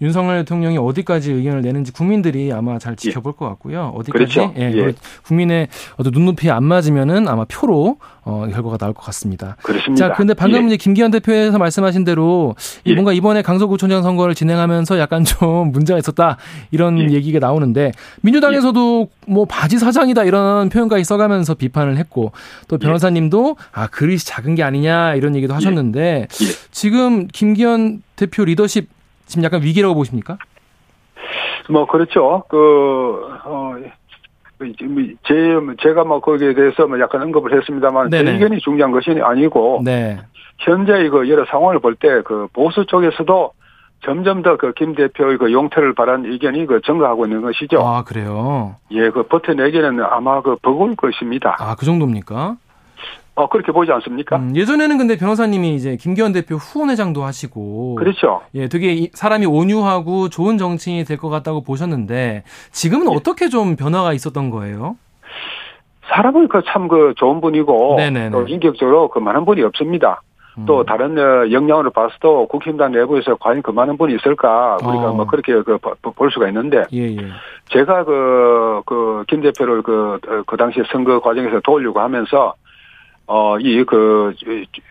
윤석열 0.00 0.38
대통령이 0.38 0.78
어디까지 0.78 1.32
의견을 1.32 1.62
내는지 1.62 1.92
국민들이 1.92 2.52
아마 2.52 2.78
잘 2.78 2.94
지켜볼 2.94 3.32
예. 3.34 3.38
것 3.38 3.48
같고요. 3.48 3.92
어디까지 3.96 4.34
그렇죠. 4.34 4.54
예, 4.56 4.72
예. 4.72 4.94
국민의 5.24 5.68
어떤 5.96 6.12
눈높이에 6.12 6.50
안 6.50 6.64
맞으면은 6.64 7.26
아마 7.28 7.44
표로 7.44 7.98
어, 8.22 8.46
결과가 8.52 8.76
나올 8.76 8.92
것 8.92 9.02
같습니다. 9.06 9.56
그렇습니다. 9.62 10.08
자, 10.08 10.14
근데 10.14 10.34
방금 10.34 10.64
예. 10.64 10.66
이제 10.66 10.76
김기현 10.76 11.10
대표에서 11.10 11.58
말씀하신 11.58 12.04
대로 12.04 12.54
이 12.84 12.90
예. 12.90 12.94
뭔가 12.94 13.12
이번에 13.12 13.42
강서구청장 13.42 14.02
선거를 14.02 14.34
진행하면서 14.34 14.98
약간 14.98 15.24
좀 15.24 15.72
문제가 15.72 15.98
있었다 15.98 16.36
이런 16.70 17.10
예. 17.10 17.14
얘기가 17.14 17.38
나오는데 17.38 17.92
민주당에서도 18.20 19.08
뭐 19.26 19.44
바지 19.46 19.78
사장이다 19.78 20.24
이런 20.24 20.68
표현까지 20.68 21.04
써가면서 21.04 21.54
비판을 21.54 21.96
했고 21.96 22.32
또 22.68 22.78
변호사님도 22.78 23.56
아 23.72 23.86
그릇이 23.88 24.18
작은 24.18 24.54
게 24.54 24.62
아니냐 24.62 25.14
이런 25.14 25.34
얘기도 25.34 25.54
하셨는데 25.54 26.28
지금 26.70 27.26
김기현 27.28 28.02
대표 28.16 28.44
리더십 28.44 28.97
지금 29.28 29.44
약간 29.44 29.62
위기라고 29.62 29.94
보십니까? 29.94 30.36
뭐 31.70 31.86
그렇죠. 31.86 32.42
그 32.48 33.28
어. 33.44 33.74
제, 35.28 35.34
제가 35.80 36.02
뭐 36.02 36.18
거기에 36.20 36.52
대해서 36.54 36.86
뭐 36.88 36.98
약간 36.98 37.22
언급을 37.22 37.56
했습니다만. 37.56 38.10
제 38.10 38.18
의견이 38.18 38.58
중요한 38.58 38.90
것이 38.90 39.10
아니고, 39.22 39.82
네. 39.84 40.18
현재 40.58 41.08
그 41.10 41.28
여러 41.28 41.44
상황을 41.44 41.78
볼 41.78 41.94
때 41.94 42.22
그 42.24 42.48
보수 42.52 42.84
쪽에서도 42.86 43.52
점점 44.04 44.42
더 44.42 44.56
그 44.56 44.72
김 44.72 44.96
대표의 44.96 45.38
그 45.38 45.52
용퇴를 45.52 45.94
바란 45.94 46.24
의견이 46.24 46.66
그 46.66 46.80
증가하고 46.80 47.26
있는 47.26 47.40
것이죠. 47.42 47.78
아, 47.80 48.02
그래요? 48.02 48.74
예, 48.90 49.10
그 49.10 49.22
버텨내기는 49.28 50.00
아마 50.02 50.42
그 50.42 50.56
버거울 50.60 50.96
것입니다. 50.96 51.54
아, 51.60 51.76
그 51.76 51.86
정도입니까? 51.86 52.56
어, 53.38 53.48
그렇게 53.48 53.70
보지 53.70 53.92
않습니까? 53.92 54.36
음, 54.36 54.56
예전에는 54.56 54.98
근데 54.98 55.16
변호사님이 55.16 55.76
이제 55.76 55.96
김기현 55.96 56.32
대표 56.32 56.56
후원회장도 56.56 57.22
하시고. 57.22 57.94
그렇죠. 57.94 58.40
예, 58.54 58.66
되게 58.68 59.10
사람이 59.14 59.46
온유하고 59.46 60.28
좋은 60.28 60.58
정치인이 60.58 61.04
될 61.04 61.18
것 61.18 61.28
같다고 61.28 61.62
보셨는데 61.62 62.42
지금은 62.72 63.12
예. 63.12 63.16
어떻게 63.16 63.48
좀 63.48 63.76
변화가 63.76 64.12
있었던 64.12 64.50
거예요? 64.50 64.96
사람은 66.08 66.48
그 66.48 66.62
참그 66.66 66.88
그 66.96 67.14
좋은 67.16 67.40
분이고 67.40 67.94
네네네. 67.96 68.30
또 68.30 68.46
인격적으로 68.48 69.08
그 69.08 69.18
많은 69.20 69.44
분이 69.44 69.62
없습니다. 69.62 70.22
음. 70.56 70.64
또 70.66 70.84
다른 70.84 71.16
어, 71.18 71.50
역량으로 71.52 71.90
봐서도 71.90 72.46
국힘당 72.48 72.92
내부에서 72.92 73.36
과연 73.36 73.62
그 73.62 73.70
많은 73.70 73.96
분이 73.98 74.14
있을까 74.16 74.78
우리가 74.82 75.10
어. 75.10 75.12
뭐 75.14 75.26
그렇게 75.26 75.52
그 75.62 75.78
볼 76.16 76.30
수가 76.32 76.48
있는데 76.48 76.82
예, 76.92 77.14
예. 77.16 77.26
제가 77.70 78.04
그 78.04 78.82
그 78.86 79.24
김 79.28 79.42
대표를 79.42 79.82
그그 79.82 80.42
그 80.46 80.56
당시 80.56 80.80
선거 80.90 81.20
과정에서 81.20 81.60
도우려고 81.60 82.00
하면서 82.00 82.54
어, 83.28 83.58
이, 83.58 83.84
그, 83.84 84.34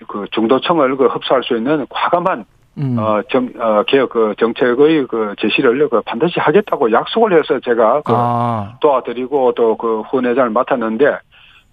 그 0.08 0.26
중도층을 0.32 0.96
그 0.96 1.08
흡수할 1.08 1.44
수 1.44 1.58
있는 1.58 1.86
과감한 1.90 2.46
음. 2.78 2.96
어, 3.00 3.22
정, 3.32 3.50
어, 3.60 3.84
개혁, 3.88 4.10
그, 4.10 4.36
정책의 4.38 5.08
그 5.08 5.34
제시를 5.40 5.90
그 5.90 6.02
반드시 6.02 6.40
하겠다고 6.40 6.92
약속을 6.92 7.34
해서 7.34 7.60
제가 7.60 8.02
그 8.06 8.14
아. 8.16 8.76
도와드리고 8.80 9.54
또 9.54 9.76
그 9.76 10.02
후원회장을 10.02 10.52
맡았는데 10.52 11.18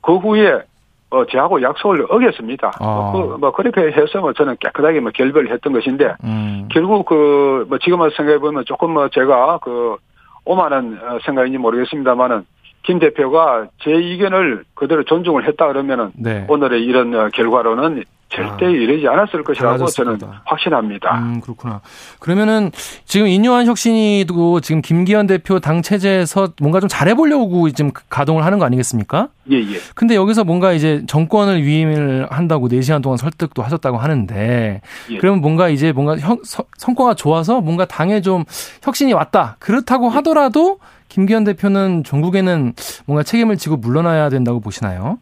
그 0.01 0.17
후에 0.17 0.63
어, 1.11 1.27
저하고 1.27 1.63
약속을 1.63 2.07
어겼습니다. 2.09 2.73
아. 2.81 3.13
그, 3.13 3.37
뭐, 3.39 3.53
그렇게 3.53 3.83
해서 3.83 4.21
뭐 4.21 4.33
저는 4.33 4.57
깨끗하게 4.59 5.01
뭐 5.01 5.13
결별을 5.15 5.53
했던 5.53 5.73
것인데, 5.73 6.15
음. 6.25 6.69
결국 6.73 7.07
그, 7.07 7.67
뭐 7.69 7.79
지금 7.79 7.99
생각해보면 8.11 8.65
조금 8.65 8.93
뭐 8.93 9.09
제가 9.09 9.59
그, 9.63 9.97
오만한 10.45 10.99
생각인지 11.25 11.59
모르겠습니다만은 11.59 12.45
김 12.85 12.99
대표가 12.99 13.69
제 13.83 13.91
의견을 13.91 14.65
그대로 14.75 15.03
존중을 15.05 15.47
했다 15.49 15.67
그러면은 15.69 16.13
네. 16.17 16.47
오늘의 16.49 16.85
이런 16.85 17.31
결과로는 17.31 18.05
절대 18.35 18.67
아, 18.67 18.69
이러지 18.69 19.07
않았을 19.07 19.45
것이라고 19.45 19.87
저는 19.87 20.19
확신합니다. 20.45 21.19
음, 21.19 21.41
그렇구나. 21.41 21.81
그러면은 22.19 22.71
지금 23.05 23.27
인요한 23.27 23.67
혁신이도 23.67 24.61
지금 24.61 24.83
김기현 24.83 25.27
대표 25.27 25.61
당 25.61 25.83
체제에서 25.83 26.49
뭔가 26.61 26.81
좀 26.81 26.89
잘해보려고 26.89 27.71
지금 27.71 27.93
가동을 28.09 28.45
하는 28.45 28.59
거 28.59 28.65
아니겠습니까? 28.65 29.29
예, 29.51 29.57
예. 29.57 29.79
근데 29.95 30.15
여기서 30.15 30.45
뭔가 30.45 30.73
이제 30.73 31.03
정권을 31.07 31.63
위임을 31.63 32.29
한다고 32.31 32.69
4시간 32.69 33.03
동안 33.03 33.17
설득도 33.19 33.63
하셨다고 33.63 33.99
하는데 33.99 34.81
예. 35.11 35.17
그러면 35.19 35.41
뭔가 35.41 35.69
이제 35.69 35.93
뭔가 35.93 36.17
형, 36.19 36.39
성과가 36.79 37.15
좋아서 37.15 37.61
뭔가 37.61 37.85
당에 37.85 38.21
좀 38.21 38.45
혁신이 38.83 39.13
왔다. 39.13 39.57
그렇다고 39.59 40.07
예. 40.07 40.11
하더라도 40.17 40.79
김기현 41.09 41.45
대표는 41.45 42.03
전국에는 42.05 42.73
뭔가 43.07 43.23
책임을 43.23 43.57
지고 43.57 43.77
물러나야 43.77 44.31
된다고 44.31 44.61
보시나요? 44.61 45.19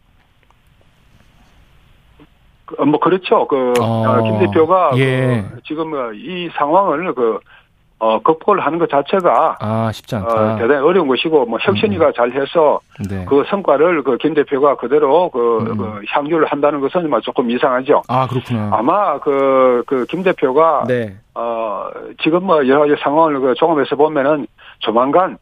그, 2.77 2.81
뭐 2.83 2.99
그렇죠. 2.99 3.47
그 3.47 3.73
어, 3.79 4.21
김 4.23 4.39
대표가 4.39 4.91
예. 4.97 5.43
그 5.53 5.61
지금 5.65 5.91
이 6.15 6.49
상황을 6.57 7.13
그 7.13 7.39
어, 7.99 8.19
극복을 8.21 8.59
하는 8.59 8.79
것 8.79 8.89
자체가 8.89 9.57
아, 9.61 9.89
쉽지 9.93 10.15
않다. 10.17 10.27
어, 10.27 10.57
대단히 10.57 10.81
어려운 10.81 11.07
것이고 11.07 11.45
뭐 11.45 11.57
혁신이가 11.61 12.07
음. 12.07 12.13
잘해서 12.13 12.79
네. 13.09 13.23
그 13.29 13.45
성과를 13.49 14.03
그 14.03 14.17
김 14.17 14.33
대표가 14.33 14.75
그대로 14.75 15.29
그, 15.29 15.59
음. 15.61 15.77
그 15.77 16.01
향유를 16.09 16.45
한다는 16.47 16.81
것은 16.81 17.09
뭐 17.09 17.21
조금 17.21 17.49
이상하죠. 17.49 18.01
아 18.09 18.27
그렇구나. 18.27 18.71
아마 18.73 19.19
그 19.19 19.83
그 19.87 20.05
김 20.09 20.21
대표가 20.23 20.83
네. 20.87 21.15
어 21.33 21.87
지금 22.21 22.45
뭐 22.45 22.67
여러 22.67 22.81
가지 22.81 23.01
상황을 23.01 23.39
그 23.39 23.53
종합해서 23.55 23.95
보면은 23.95 24.47
조만간 24.79 25.37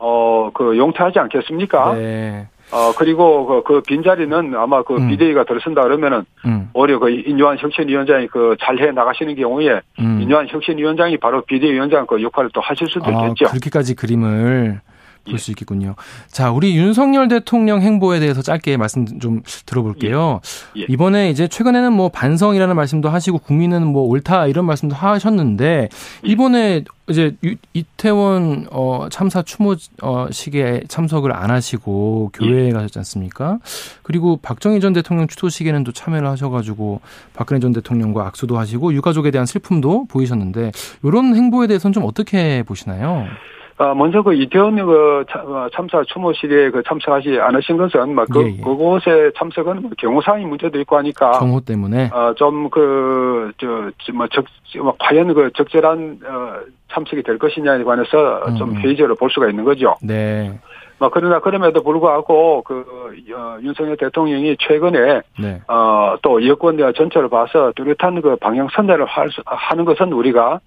어, 0.00 0.50
그 0.52 0.76
용퇴하지 0.76 1.18
않겠습니까? 1.20 1.94
네. 1.94 2.48
어, 2.74 2.92
그리고 2.98 3.46
그, 3.46 3.62
그 3.62 3.80
빈자리는 3.82 4.56
아마 4.56 4.82
그 4.82 4.96
음. 4.96 5.08
비대위가 5.08 5.44
들어선다 5.44 5.82
그러면은 5.82 6.24
음. 6.44 6.70
오히려 6.74 6.98
그 6.98 7.08
인요한 7.08 7.56
혁신위원장이 7.56 8.26
그 8.26 8.56
잘해 8.60 8.90
나가시는 8.90 9.36
경우에 9.36 9.80
음. 10.00 10.18
인요한 10.20 10.48
혁신위원장이 10.48 11.18
바로 11.18 11.42
비대위원장 11.42 12.06
그 12.06 12.20
역할을 12.20 12.50
또 12.52 12.60
하실 12.60 12.88
수도 12.88 13.04
아, 13.06 13.28
있겠죠. 13.28 13.46
그렇게까지 13.50 13.94
그림을 13.94 14.80
볼수 15.28 15.50
있겠군요. 15.52 15.94
자, 16.28 16.50
우리 16.50 16.76
윤석열 16.76 17.28
대통령 17.28 17.80
행보에 17.82 18.20
대해서 18.20 18.42
짧게 18.42 18.76
말씀 18.76 19.18
좀 19.20 19.42
들어볼게요. 19.66 20.40
예. 20.76 20.80
예. 20.82 20.86
이번에 20.88 21.30
이제 21.30 21.48
최근에는 21.48 21.92
뭐 21.92 22.08
반성이라는 22.08 22.76
말씀도 22.76 23.08
하시고 23.08 23.38
국민은 23.38 23.86
뭐 23.86 24.02
옳다 24.04 24.46
이런 24.46 24.66
말씀도 24.66 24.94
하셨는데 24.94 25.88
예. 26.24 26.28
이번에 26.28 26.84
이제 27.08 27.36
이태원 27.74 28.66
어 28.70 29.08
참사 29.10 29.42
추모식에 29.42 30.84
참석을 30.88 31.34
안 31.34 31.50
하시고 31.50 32.30
교회에 32.32 32.68
예. 32.68 32.72
가셨지 32.72 32.98
않습니까? 33.00 33.58
그리고 34.02 34.38
박정희 34.38 34.80
전 34.80 34.94
대통령 34.94 35.26
추도식에는 35.26 35.84
또 35.84 35.92
참여를 35.92 36.26
하셔가지고 36.28 37.00
박근혜 37.34 37.60
전 37.60 37.72
대통령과 37.72 38.26
악수도 38.26 38.58
하시고 38.58 38.94
유가족에 38.94 39.30
대한 39.30 39.46
슬픔도 39.46 40.06
보이셨는데 40.06 40.72
이런 41.02 41.34
행보에 41.34 41.66
대해서는 41.66 41.92
좀 41.92 42.04
어떻게 42.04 42.62
보시나요? 42.62 43.26
어, 43.76 43.92
먼저 43.94 44.22
그 44.22 44.34
이태원 44.34 44.76
그 44.76 45.24
어, 45.34 45.68
참사 45.74 46.02
추모식에 46.04 46.70
그 46.70 46.82
참석하지 46.86 47.40
않으신 47.40 47.76
것은 47.76 48.14
막 48.14 48.28
그, 48.32 48.42
예, 48.42 48.54
예. 48.56 48.62
그곳에 48.62 49.32
참석은 49.36 49.82
뭐 49.82 49.90
경호상의 49.98 50.46
문제도 50.46 50.78
있고 50.80 50.96
하니까 50.96 51.32
경호 51.32 51.60
때문에 51.60 52.10
어 52.12 52.34
좀 52.34 52.70
그 52.70 53.52
저뭐 53.58 54.28
적, 54.28 54.44
뭐 54.80 54.94
과연 54.98 55.34
그 55.34 55.50
적절한 55.56 56.20
어 56.24 56.60
참석이 56.92 57.24
될 57.24 57.38
것이냐에 57.38 57.82
관해서 57.82 58.44
음. 58.46 58.56
좀 58.56 58.70
음. 58.70 58.76
회의적으로 58.76 59.16
볼 59.16 59.28
수가 59.30 59.48
있는 59.48 59.64
거죠. 59.64 59.96
네. 60.02 60.52
뭐 60.98 61.10
그러나 61.12 61.40
그럼에도 61.40 61.82
불구하고 61.82 62.62
그 62.62 62.84
어, 63.36 63.58
윤석열 63.60 63.96
대통령이 63.96 64.56
최근에 64.60 65.20
네. 65.40 65.60
어또 65.66 66.46
여권 66.46 66.78
전체를 66.78 67.28
봐서 67.28 67.72
뚜렷한 67.74 68.22
그 68.22 68.36
방향 68.36 68.68
수, 68.68 69.42
하는 69.44 69.84
것은 69.84 70.12
우리가 70.12 70.60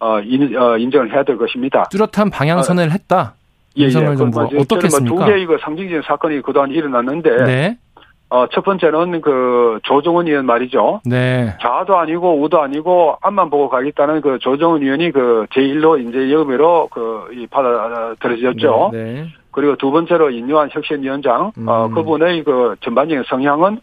어, 0.00 0.20
인, 0.20 0.56
어, 0.56 0.76
인정을 0.76 1.12
해야 1.12 1.22
될 1.22 1.36
것입니다. 1.36 1.84
뚜렷한 1.90 2.30
방향선을 2.30 2.88
어, 2.88 2.90
했다. 2.90 3.34
예, 3.76 3.84
예. 3.84 3.90
정부가 3.90 4.24
뭐, 4.26 4.44
어떻겠습니까? 4.60 5.14
뭐두 5.14 5.32
개의 5.32 5.46
그 5.46 5.58
상징적인 5.60 6.02
사건이 6.06 6.42
그동안 6.42 6.70
일어났는데 6.70 7.44
네. 7.44 7.78
어, 8.30 8.46
첫 8.48 8.64
번째는 8.64 9.20
그 9.20 9.78
조정은 9.84 10.26
의원 10.26 10.46
말이죠. 10.46 11.00
네. 11.04 11.54
좌도 11.60 11.96
아니고 11.98 12.40
우도 12.42 12.60
아니고 12.62 13.16
앞만 13.20 13.50
보고 13.50 13.68
가겠다는 13.68 14.20
그 14.22 14.38
조정은 14.40 14.82
의원이 14.82 15.12
그 15.12 15.46
제1로 15.50 16.00
인재 16.00 16.32
영업으로 16.32 16.88
그, 16.90 17.28
이 17.32 17.46
받아들여졌죠. 17.46 18.90
네, 18.92 19.04
네. 19.04 19.26
그리고 19.50 19.76
두 19.76 19.92
번째로 19.92 20.30
인요한 20.30 20.68
혁신위원장, 20.72 21.42
어, 21.42 21.52
음. 21.56 21.68
어, 21.68 21.88
그분의 21.90 22.42
그 22.42 22.74
전반적인 22.80 23.22
성향은 23.28 23.78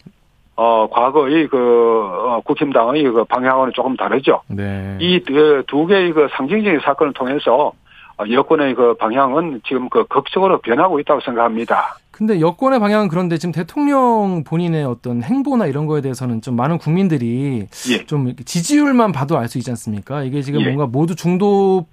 어, 0.64 0.88
과거의 0.92 1.48
그, 1.48 1.58
어, 1.58 2.40
국힘당의 2.46 3.04
그 3.06 3.24
방향과는 3.24 3.74
조금 3.74 3.96
다르죠. 3.98 4.42
네. 4.48 4.96
이두 5.00 5.34
그 5.34 5.88
개의 5.88 6.14
그 6.14 6.28
상징적인 6.38 6.82
사건을 6.84 7.14
통해서 7.14 7.72
어, 8.18 8.24
여권의 8.30 8.76
그 8.76 8.94
방향은 8.94 9.62
지금 9.68 9.90
그 9.90 10.06
극적으로 10.06 10.60
변하고 10.62 11.00
있다고 11.00 11.20
생각합니다. 11.22 11.98
근데 12.12 12.40
여권의 12.40 12.80
방향은 12.80 13.08
그런데 13.08 13.40
지금 13.40 13.52
대통령 13.52 14.44
본인의 14.44 14.84
어떤 14.84 15.24
행보나 15.24 15.66
이런 15.66 15.88
거에 15.88 16.02
대해서는 16.02 16.42
좀 16.42 16.56
많은 16.56 16.78
국민들이 16.78 17.66
예. 17.90 18.06
좀 18.06 18.36
지지율만 18.46 19.12
봐도 19.14 19.40
알 19.40 19.48
수 19.48 19.58
있지 19.58 19.72
않습니까? 19.72 20.22
이게 20.22 20.44
지금 20.44 20.62
예. 20.62 20.66
뭔가 20.66 20.86
모두 20.86 21.16
중도 21.16 21.88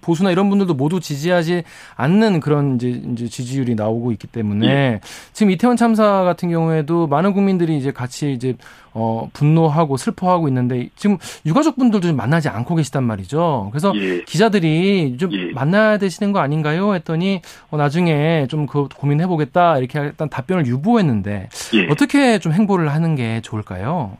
보수나 0.00 0.30
이런 0.30 0.48
분들도 0.50 0.74
모두 0.74 1.00
지지하지 1.00 1.64
않는 1.96 2.40
그런 2.40 2.76
이제, 2.76 2.88
이제 2.88 3.28
지지율이 3.28 3.74
나오고 3.74 4.12
있기 4.12 4.26
때문에 4.26 4.66
예. 4.68 5.00
지금 5.32 5.50
이태원 5.50 5.76
참사 5.76 6.22
같은 6.22 6.50
경우에도 6.50 7.06
많은 7.06 7.32
국민들이 7.32 7.76
이제 7.78 7.90
같이 7.92 8.32
이제 8.32 8.54
어 8.92 9.28
분노하고 9.32 9.96
슬퍼하고 9.96 10.48
있는데 10.48 10.88
지금 10.96 11.18
유가족 11.44 11.76
분들도 11.76 12.14
만나지 12.14 12.48
않고 12.48 12.76
계시단 12.76 13.04
말이죠. 13.04 13.68
그래서 13.72 13.92
예. 13.96 14.22
기자들이 14.24 15.16
좀 15.18 15.32
예. 15.32 15.52
만나야 15.52 15.98
되시는 15.98 16.32
거 16.32 16.38
아닌가요? 16.40 16.94
했더니 16.94 17.40
어 17.70 17.76
나중에 17.76 18.46
좀 18.48 18.66
그 18.66 18.88
고민해 18.96 19.26
보겠다 19.26 19.78
이렇게 19.78 19.98
일단 20.00 20.28
답변을 20.28 20.66
유보했는데 20.66 21.48
예. 21.74 21.86
어떻게 21.90 22.38
좀 22.38 22.52
행보를 22.52 22.92
하는 22.92 23.14
게 23.14 23.40
좋을까요? 23.42 24.16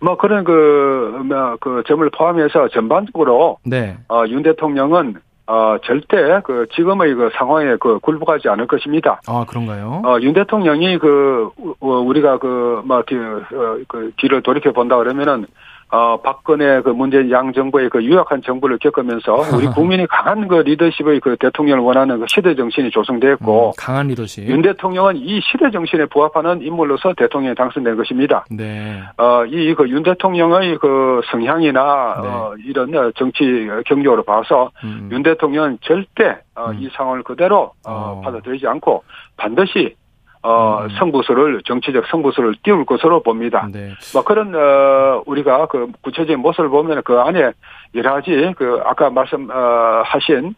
뭐 0.00 0.16
그런 0.16 0.44
그, 0.44 1.22
뭐, 1.24 1.56
그 1.60 1.82
점을 1.86 2.08
포함해서 2.10 2.68
전반적으로 2.68 3.58
네. 3.64 3.96
어, 4.08 4.24
윤 4.28 4.42
대통령은 4.42 5.16
어, 5.48 5.78
절대 5.82 6.40
그 6.44 6.66
지금의 6.74 7.14
그 7.14 7.30
상황에 7.34 7.76
그 7.80 7.98
굴복하지 8.00 8.50
않을 8.50 8.66
것입니다. 8.66 9.20
아, 9.26 9.46
그런가요? 9.48 10.02
어, 10.04 10.18
윤 10.20 10.34
대통령이 10.34 10.98
그, 10.98 11.48
어, 11.80 11.88
우리가 11.88 12.38
그, 12.38 12.82
막, 12.84 13.06
그, 13.06 13.42
어, 13.54 13.78
그 13.88 14.12
뒤를 14.18 14.42
돌이켜 14.42 14.72
본다 14.72 14.98
그러면은 14.98 15.46
어, 15.90 16.20
박근혜 16.20 16.82
그 16.82 16.90
문재인 16.90 17.30
양 17.30 17.52
정부의 17.52 17.88
그 17.88 18.04
유약한 18.04 18.42
정부를 18.42 18.78
겪으면서 18.78 19.36
우리 19.56 19.66
국민이 19.68 20.06
강한 20.06 20.46
그 20.48 20.56
리더십의 20.56 21.20
그 21.20 21.36
대통령을 21.38 21.82
원하는 21.82 22.20
그 22.20 22.26
시대 22.28 22.54
정신이 22.54 22.90
조성됐고 22.90 23.68
음, 23.68 23.72
강한 23.78 24.08
리더십. 24.08 24.48
윤 24.48 24.60
대통령은 24.62 25.16
이 25.16 25.40
시대 25.40 25.70
정신에 25.70 26.06
부합하는 26.06 26.60
인물로서 26.62 27.14
대통령에 27.16 27.54
당선된 27.54 27.96
것입니다. 27.96 28.44
네. 28.50 29.02
어, 29.16 29.44
이 29.46 29.74
그 29.74 29.88
윤 29.88 30.02
대통령의 30.02 30.76
그 30.78 31.20
성향이나 31.30 32.20
네. 32.22 32.28
어, 32.28 32.54
이런 32.66 32.92
정치 33.16 33.68
경력으로 33.86 34.22
봐서 34.24 34.70
음. 34.84 35.08
윤 35.12 35.22
대통령은 35.22 35.78
절대 35.82 36.38
어, 36.54 36.70
음. 36.70 36.78
이 36.80 36.88
상황을 36.92 37.22
그대로 37.22 37.72
어, 37.86 37.92
어. 37.92 38.20
받아들이지 38.22 38.66
않고 38.66 39.04
반드시 39.36 39.94
어, 40.42 40.82
음. 40.82 40.88
승부수를, 40.98 41.62
정치적 41.64 42.06
승부수를 42.10 42.56
띄울 42.62 42.84
것으로 42.84 43.22
봅니다. 43.22 43.68
네. 43.72 43.92
뭐 44.12 44.22
그런, 44.24 44.54
어, 44.54 45.22
우리가 45.26 45.66
그 45.66 45.88
구체적인 46.02 46.40
모습을 46.40 46.68
보면 46.68 47.02
그 47.04 47.18
안에 47.18 47.52
여러 47.94 48.12
가지 48.14 48.30
그 48.56 48.80
아까 48.84 49.10
말씀, 49.10 49.50
어, 49.50 50.02
하신 50.04 50.54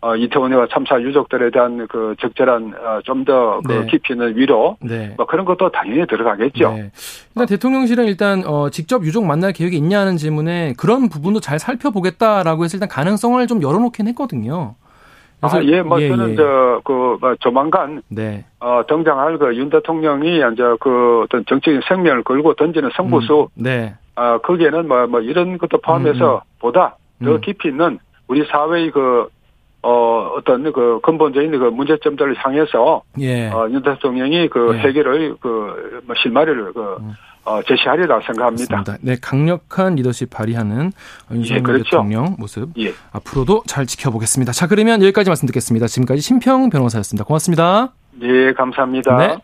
어, 0.00 0.14
이태원과 0.14 0.68
참사 0.70 1.00
유족들에 1.00 1.50
대한 1.50 1.88
그 1.88 2.14
적절한 2.20 2.74
어, 2.74 3.00
좀더 3.04 3.60
그 3.66 3.72
네. 3.72 3.86
깊이 3.86 4.12
있는 4.12 4.36
위로 4.36 4.76
네. 4.80 5.12
뭐 5.16 5.26
그런 5.26 5.44
것도 5.44 5.72
당연히 5.72 6.06
들어가겠죠. 6.06 6.70
네. 6.70 6.90
일단 7.34 7.46
대통령실은 7.48 8.04
일단 8.04 8.44
어, 8.46 8.70
직접 8.70 9.02
유족 9.04 9.26
만날 9.26 9.52
계획이 9.52 9.76
있냐는 9.76 10.16
질문에 10.16 10.74
그런 10.78 11.08
부분도 11.08 11.40
잘 11.40 11.58
살펴보겠다라고 11.58 12.64
해서 12.64 12.76
일단 12.76 12.88
가능성을 12.88 13.44
좀 13.48 13.60
열어놓긴 13.60 14.06
했거든요. 14.08 14.76
아, 15.40 15.62
예, 15.62 15.82
뭐, 15.82 16.00
예, 16.00 16.08
저는, 16.08 16.30
예. 16.30 16.36
저, 16.36 16.80
그, 16.84 17.16
뭐, 17.20 17.34
조만간, 17.36 18.02
네. 18.08 18.44
어, 18.58 18.82
등장할 18.88 19.38
그 19.38 19.54
윤 19.54 19.70
대통령이, 19.70 20.38
이제 20.52 20.62
그 20.80 21.22
어떤 21.24 21.44
정치적인 21.46 21.82
생명을 21.88 22.24
걸고 22.24 22.54
던지는 22.54 22.90
승부수, 22.96 23.48
음, 23.54 23.62
네. 23.62 23.94
어, 24.16 24.38
거기에는 24.38 24.88
뭐, 24.88 25.06
뭐, 25.06 25.20
이런 25.20 25.58
것도 25.58 25.78
포함해서 25.78 26.34
음, 26.34 26.38
음. 26.38 26.58
보다 26.58 26.96
더 27.22 27.32
음. 27.32 27.40
깊이 27.40 27.68
있는 27.68 27.98
우리 28.26 28.44
사회의 28.46 28.90
그, 28.90 29.28
어, 29.82 30.32
어떤 30.36 30.72
그 30.72 30.98
근본적인 31.02 31.52
그 31.52 31.64
문제점들을 31.66 32.34
향해서, 32.36 33.02
예. 33.20 33.48
어, 33.48 33.68
윤 33.70 33.80
대통령이 33.82 34.48
그 34.48 34.72
예. 34.74 34.78
해결의 34.78 35.34
그, 35.40 36.00
뭐, 36.04 36.16
실마리를 36.20 36.72
그, 36.72 36.96
음. 37.00 37.12
어, 37.48 37.62
제시하리라 37.62 38.20
생각합니다. 38.26 38.76
맞습니다. 38.76 38.98
네, 39.00 39.16
강력한 39.20 39.94
리더십 39.94 40.28
발휘하는 40.28 40.92
윤석열 41.32 41.58
예, 41.58 41.62
그렇죠. 41.62 41.84
대통령 41.84 42.36
모습 42.38 42.68
예. 42.78 42.92
앞으로도 43.10 43.62
잘 43.66 43.86
지켜보겠습니다. 43.86 44.52
자, 44.52 44.66
그러면 44.66 45.02
여기까지 45.02 45.30
말씀 45.30 45.46
듣겠습니다. 45.46 45.86
지금까지 45.86 46.20
심평 46.20 46.68
변호사였습니다. 46.68 47.24
고맙습니다. 47.24 47.94
네, 48.12 48.52
감사합니다. 48.52 49.16
네. 49.16 49.36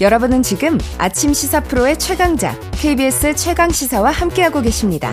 여러분은 0.00 0.42
지금 0.42 0.78
아침 0.98 1.34
시사 1.34 1.60
프로의 1.60 1.98
최강자 1.98 2.52
KBS 2.72 3.34
최강 3.34 3.70
시사와 3.70 4.10
함께하고 4.10 4.62
계십니다. 4.62 5.12